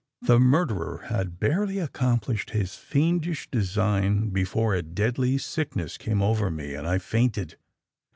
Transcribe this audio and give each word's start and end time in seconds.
"The 0.23 0.39
murderer 0.39 1.03
had 1.09 1.39
barely 1.39 1.77
accomplished 1.77 2.49
his 2.49 2.73
fiendish 2.75 3.51
design 3.51 4.31
before 4.31 4.73
a 4.73 4.81
deadly 4.81 5.37
sickness 5.37 5.95
came 5.99 6.23
over 6.23 6.49
me, 6.49 6.73
and 6.73 6.87
I 6.87 6.97
fainted. 6.97 7.55